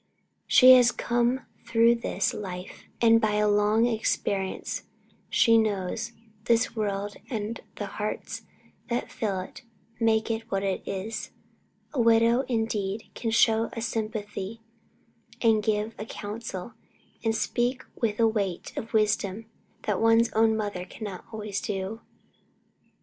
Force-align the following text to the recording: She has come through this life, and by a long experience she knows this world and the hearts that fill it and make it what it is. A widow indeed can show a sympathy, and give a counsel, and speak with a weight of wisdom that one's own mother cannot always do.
She 0.47 0.71
has 0.71 0.91
come 0.91 1.41
through 1.63 1.93
this 1.93 2.33
life, 2.33 2.85
and 3.01 3.21
by 3.21 3.33
a 3.35 3.47
long 3.47 3.85
experience 3.85 4.81
she 5.29 5.59
knows 5.59 6.13
this 6.45 6.75
world 6.75 7.17
and 7.29 7.61
the 7.75 7.85
hearts 7.85 8.41
that 8.89 9.11
fill 9.11 9.39
it 9.41 9.61
and 9.99 10.05
make 10.07 10.31
it 10.31 10.49
what 10.49 10.63
it 10.63 10.81
is. 10.87 11.29
A 11.93 12.01
widow 12.01 12.41
indeed 12.47 13.11
can 13.13 13.29
show 13.29 13.69
a 13.73 13.81
sympathy, 13.83 14.61
and 15.39 15.61
give 15.61 15.93
a 15.99 16.05
counsel, 16.07 16.73
and 17.23 17.35
speak 17.35 17.83
with 17.95 18.19
a 18.19 18.27
weight 18.27 18.75
of 18.75 18.93
wisdom 18.95 19.45
that 19.83 20.01
one's 20.01 20.31
own 20.33 20.57
mother 20.57 20.83
cannot 20.83 21.25
always 21.31 21.61
do. 21.61 22.01